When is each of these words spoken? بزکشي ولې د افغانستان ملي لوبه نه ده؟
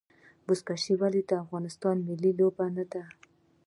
بزکشي 0.47 0.93
ولې 1.01 1.21
د 1.25 1.31
افغانستان 1.43 1.95
ملي 2.07 2.31
لوبه 2.39 2.65
نه 2.75 2.85
ده؟ 2.91 3.03